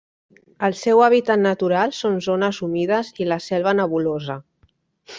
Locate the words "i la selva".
3.25-3.79